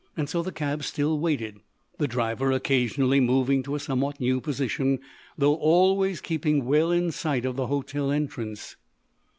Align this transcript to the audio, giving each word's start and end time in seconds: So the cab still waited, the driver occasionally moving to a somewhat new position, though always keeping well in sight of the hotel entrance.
So 0.25 0.41
the 0.41 0.51
cab 0.51 0.81
still 0.81 1.19
waited, 1.19 1.59
the 1.99 2.07
driver 2.07 2.51
occasionally 2.51 3.19
moving 3.19 3.61
to 3.61 3.75
a 3.75 3.79
somewhat 3.79 4.19
new 4.19 4.41
position, 4.41 4.97
though 5.37 5.53
always 5.53 6.21
keeping 6.21 6.65
well 6.65 6.89
in 6.91 7.11
sight 7.11 7.45
of 7.45 7.55
the 7.55 7.67
hotel 7.67 8.09
entrance. 8.09 8.77